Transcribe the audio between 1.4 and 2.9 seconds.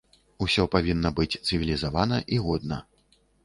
цывілізавана і годна.